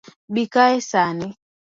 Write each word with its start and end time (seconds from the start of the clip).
Bii 0.33 0.47
kae 0.53 0.77
saa 0.89 1.11
ni 1.19 1.27